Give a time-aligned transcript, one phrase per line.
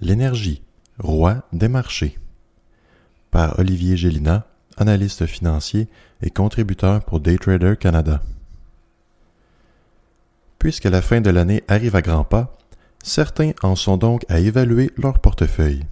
[0.00, 0.62] L'énergie,
[1.00, 2.18] roi des marchés.
[3.32, 5.88] Par Olivier Gélina, analyste financier
[6.22, 8.22] et contributeur pour Daytrader Canada.
[10.60, 12.56] Puisque la fin de l'année arrive à grands pas,
[13.02, 15.84] certains en sont donc à évaluer leur portefeuille.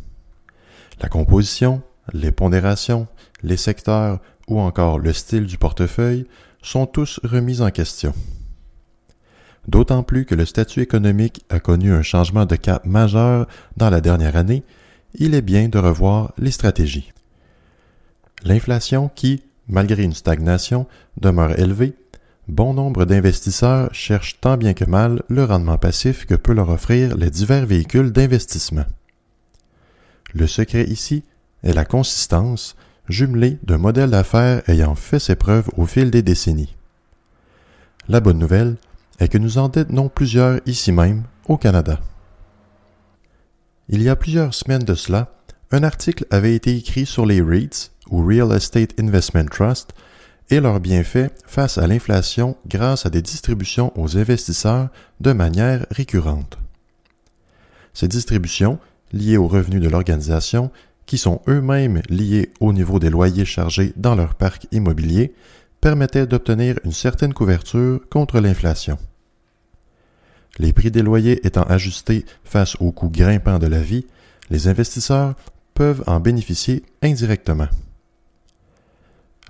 [1.00, 1.82] La composition,
[2.12, 3.08] les pondérations,
[3.42, 6.26] les secteurs ou encore le style du portefeuille
[6.62, 8.14] sont tous remis en question.
[9.68, 14.00] D'autant plus que le statut économique a connu un changement de cap majeur dans la
[14.00, 14.62] dernière année,
[15.14, 17.12] il est bien de revoir les stratégies.
[18.44, 21.94] L'inflation qui, malgré une stagnation, demeure élevée,
[22.48, 27.16] bon nombre d'investisseurs cherchent tant bien que mal le rendement passif que peut leur offrir
[27.16, 28.86] les divers véhicules d'investissement.
[30.32, 31.24] Le secret ici
[31.64, 32.76] est la consistance,
[33.08, 36.76] jumelée d'un modèle d'affaires ayant fait ses preuves au fil des décennies.
[38.08, 38.76] La bonne nouvelle
[39.18, 42.00] est que nous en détenons plusieurs ici même, au Canada.
[43.88, 45.32] Il y a plusieurs semaines de cela,
[45.70, 49.92] un article avait été écrit sur les REITs, ou Real Estate Investment Trust,
[50.50, 54.88] et leurs bienfaits face à l'inflation grâce à des distributions aux investisseurs
[55.20, 56.58] de manière récurrente.
[57.94, 58.78] Ces distributions,
[59.12, 60.70] liées aux revenus de l'organisation,
[61.06, 65.34] qui sont eux-mêmes liés au niveau des loyers chargés dans leur parc immobilier,
[65.86, 68.98] permettaient d'obtenir une certaine couverture contre l'inflation.
[70.58, 74.04] Les prix des loyers étant ajustés face aux coûts grimpants de la vie,
[74.50, 75.36] les investisseurs
[75.74, 77.68] peuvent en bénéficier indirectement.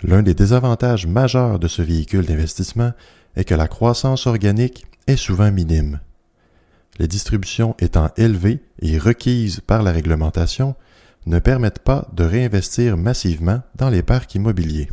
[0.02, 2.92] L'un des désavantages majeurs de ce véhicule d'investissement
[3.34, 6.00] est que la croissance organique est souvent minime.
[6.98, 10.74] Les distributions étant élevées et requises par la réglementation
[11.24, 14.90] ne permettent pas de réinvestir massivement dans les parcs immobiliers.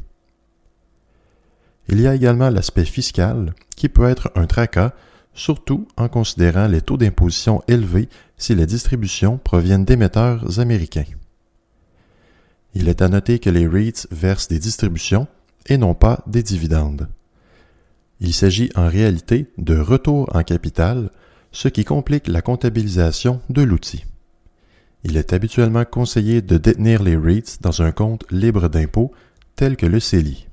[1.89, 4.93] Il y a également l'aspect fiscal qui peut être un tracas,
[5.33, 11.05] surtout en considérant les taux d'imposition élevés si les distributions proviennent d'émetteurs américains.
[12.75, 15.27] Il est à noter que les REITs versent des distributions
[15.67, 17.07] et non pas des dividendes.
[18.19, 21.11] Il s'agit en réalité de retour en capital,
[21.51, 24.05] ce qui complique la comptabilisation de l'outil.
[25.03, 29.11] Il est habituellement conseillé de détenir les REITs dans un compte libre d'impôts
[29.55, 30.47] tel que le CELI.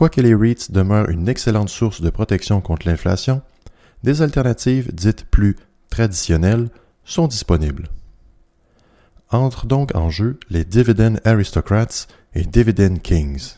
[0.00, 3.42] Quoique les REITs demeurent une excellente source de protection contre l'inflation,
[4.02, 5.56] des alternatives dites plus
[5.90, 6.70] traditionnelles
[7.04, 7.90] sont disponibles
[9.28, 13.56] entrent donc en jeu les Dividend Aristocrats et Dividend Kings.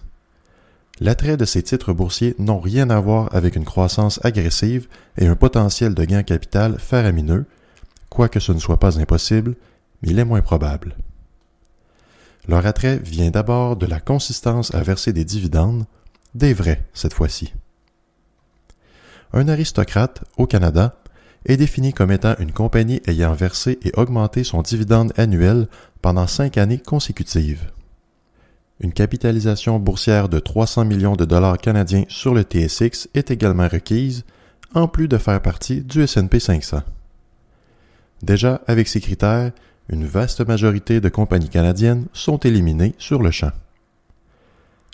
[0.99, 4.89] L'attrait de ces titres boursiers n'ont rien à voir avec une croissance agressive
[5.19, 7.47] et un potentiel de gain capital faramineux,
[8.11, 9.55] quoique ce ne soit pas impossible,
[10.03, 10.97] mais il est moins probable.
[12.49, 15.87] Leur attrait vient d'abord de la consistance à verser des dividendes,
[16.35, 17.53] des vrais cette fois-ci.
[19.33, 20.97] Un aristocrate, au Canada,
[21.47, 25.69] est défini comme étant une compagnie ayant versé et augmenté son dividende annuel
[26.01, 27.71] pendant cinq années consécutives.
[28.81, 34.25] Une capitalisation boursière de 300 millions de dollars canadiens sur le TSX est également requise,
[34.75, 36.83] en plus de faire partie du S&P 500.
[38.23, 39.53] Déjà, avec ces critères,
[39.89, 43.53] une vaste majorité de compagnies canadiennes sont éliminées sur le champ.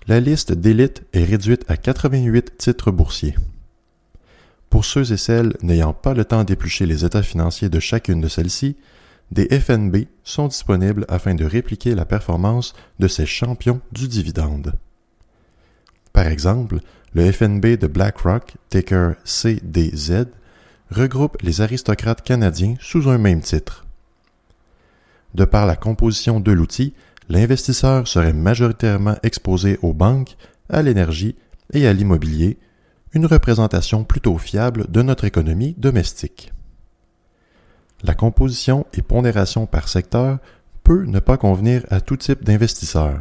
[0.09, 3.37] La liste d'élite est réduite à 88 titres boursiers.
[4.71, 8.29] Pour ceux et celles n'ayant pas le temps d'éplucher les états financiers de chacune de
[8.29, 8.79] celles-ci,
[9.33, 14.79] des FNB sont disponibles afin de répliquer la performance de ces champions du dividende.
[16.15, 16.79] Par exemple,
[17.13, 20.25] le FNB de BlackRock, ticker CDZ,
[20.91, 23.85] regroupe les aristocrates canadiens sous un même titre.
[25.35, 26.95] De par la composition de l'outil,
[27.29, 30.37] l'investisseur serait majoritairement exposé aux banques,
[30.69, 31.37] à l'énergie
[31.73, 32.59] et à l'immobilier,
[33.13, 36.53] une représentation plutôt fiable de notre économie domestique.
[38.03, 40.39] La composition et pondération par secteur
[40.85, 43.21] peut ne pas convenir à tout type d'investisseur.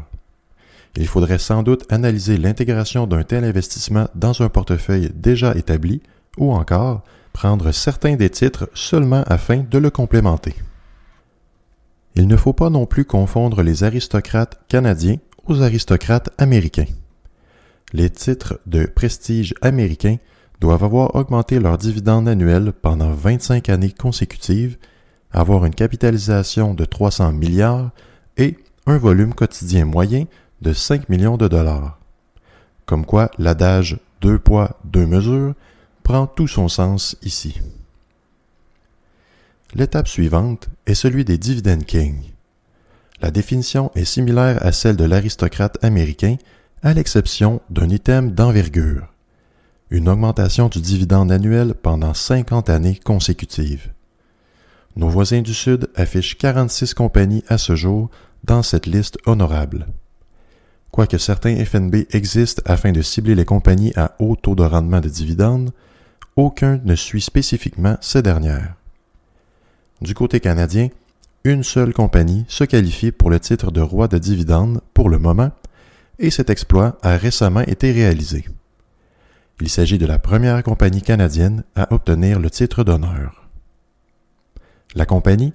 [0.95, 6.01] Il faudrait sans doute analyser l'intégration d'un tel investissement dans un portefeuille déjà établi
[6.37, 10.55] ou encore prendre certains des titres seulement afin de le complémenter.
[12.17, 16.87] Il ne faut pas non plus confondre les aristocrates canadiens aux aristocrates américains
[17.93, 20.17] les titres de prestige américains
[20.59, 24.77] doivent avoir augmenté leur dividende annuel pendant 25 années consécutives,
[25.31, 27.91] avoir une capitalisation de 300 milliards
[28.37, 30.25] et un volume quotidien moyen
[30.61, 31.99] de 5 millions de dollars.
[32.85, 35.53] Comme quoi l'adage deux poids, deux mesures
[36.03, 37.61] prend tout son sens ici.
[39.75, 42.31] L'étape suivante est celui des dividend kings.
[43.21, 46.37] La définition est similaire à celle de l'aristocrate américain,
[46.83, 49.07] à l'exception d'un item d'envergure.
[49.89, 53.91] Une augmentation du dividende annuel pendant 50 années consécutives.
[54.95, 58.09] Nos voisins du Sud affichent 46 compagnies à ce jour
[58.43, 59.87] dans cette liste honorable.
[60.91, 65.09] Quoique certains FNB existent afin de cibler les compagnies à haut taux de rendement de
[65.09, 65.71] dividendes,
[66.35, 68.75] aucun ne suit spécifiquement ces dernières.
[70.01, 70.89] Du côté canadien,
[71.43, 75.51] une seule compagnie se qualifie pour le titre de roi de dividendes pour le moment,
[76.19, 78.45] et cet exploit a récemment été réalisé.
[79.59, 83.49] Il s'agit de la première compagnie canadienne à obtenir le titre d'honneur.
[84.93, 85.53] La compagnie,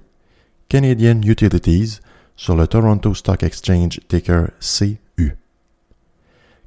[0.67, 1.99] Canadian Utilities,
[2.35, 5.37] sur le Toronto Stock Exchange ticker CU.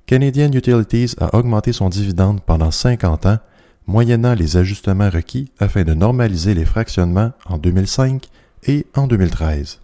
[0.07, 3.39] Canadian Utilities a augmenté son dividende pendant 50 ans,
[3.87, 8.29] moyennant les ajustements requis afin de normaliser les fractionnements en 2005
[8.65, 9.81] et en 2013.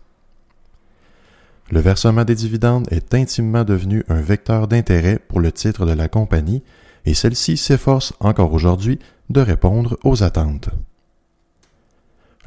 [1.71, 6.09] Le versement des dividendes est intimement devenu un vecteur d'intérêt pour le titre de la
[6.09, 6.63] compagnie
[7.07, 8.99] et celle-ci s'efforce encore aujourd'hui
[9.31, 10.69] de répondre aux attentes.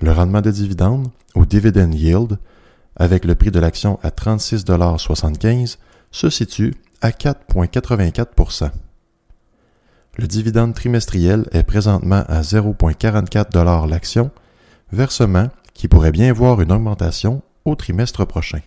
[0.02, 2.38] Le rendement de dividendes, ou dividend yield,
[2.98, 5.78] avec le prix de l'action à 36,75
[6.12, 8.72] se situe à 4,84
[10.18, 14.32] Le dividende trimestriel est présentement à 0,44 l'action,
[14.92, 18.62] versement qui pourrait bien voir une augmentation au trimestre prochain.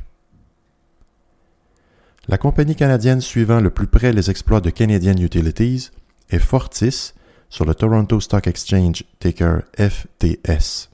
[2.29, 5.89] La compagnie canadienne suivant le plus près les exploits de Canadian Utilities
[6.29, 7.15] est Fortis
[7.49, 10.91] sur le Toronto Stock Exchange ticker FTS.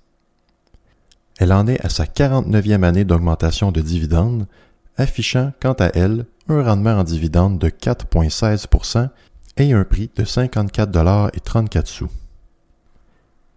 [1.38, 4.46] Elle en est à sa 49e année d'augmentation de dividendes,
[4.96, 8.68] affichant quant à elle un rendement en dividendes de 4,16
[9.56, 12.10] et un prix de 54,34 sous.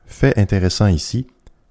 [0.05, 1.27] Fait intéressant ici,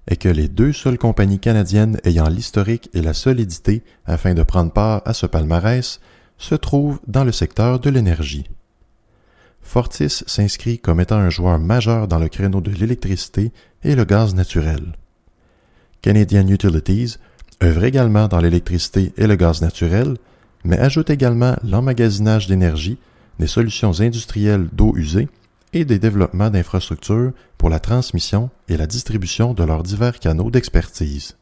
[0.07, 4.71] est que les deux seules compagnies canadiennes ayant l'historique et la solidité afin de prendre
[4.71, 5.99] part à ce palmarès
[6.37, 8.49] se trouvent dans le secteur de l'énergie.
[9.61, 13.51] Fortis s'inscrit comme étant un joueur majeur dans le créneau de l'électricité
[13.83, 14.93] et le gaz naturel.
[16.01, 17.17] Canadian Utilities
[17.61, 20.15] œuvre également dans l'électricité et le gaz naturel,
[20.63, 22.97] mais ajoute également l'emmagasinage d'énergie,
[23.39, 25.27] des solutions industrielles d'eau usée
[25.73, 31.35] et des développements d'infrastructures pour la transmission et la distribution de leurs divers canaux d'expertise.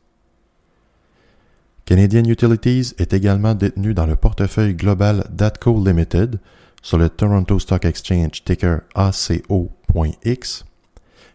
[1.85, 6.39] Canadian Utilities est également détenu dans le portefeuille global d'Atco Limited
[6.81, 10.65] sur le Toronto Stock Exchange ticker ACO.X,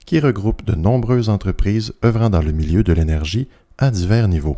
[0.05, 3.49] qui regroupe de nombreuses entreprises œuvrant dans le milieu de l'énergie
[3.79, 4.57] à divers niveaux.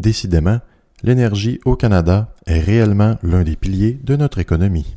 [0.00, 0.60] Décidément,
[1.02, 4.96] l'énergie au Canada est réellement l'un des piliers de notre économie.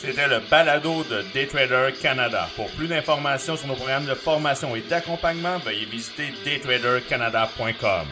[0.00, 2.48] C'était le balado de Daytrader Canada.
[2.54, 8.06] Pour plus d'informations sur nos programmes de formation et d'accompagnement, veuillez visiter daytradercanada.com.